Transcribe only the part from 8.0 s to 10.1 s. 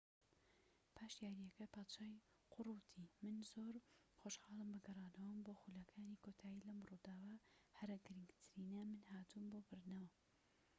گرنگترینە من هاتووم بۆ بردنەوە